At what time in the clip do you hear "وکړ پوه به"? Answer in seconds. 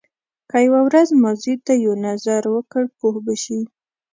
2.55-3.33